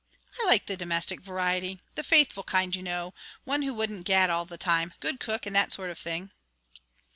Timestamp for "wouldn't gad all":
3.75-4.45